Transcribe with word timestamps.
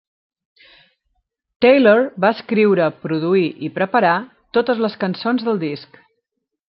Taylor 1.65 2.01
va 2.25 2.31
escriure, 2.37 2.87
produir 3.03 3.45
i 3.67 3.69
preparar 3.79 4.17
totes 4.59 4.83
les 4.87 4.97
cançons 5.05 5.47
del 5.51 5.63
disc. 5.67 6.01